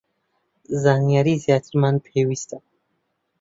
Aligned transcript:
زانیاری 0.83 1.35
زیاترمان 1.43 1.95
پێویستە 2.05 2.57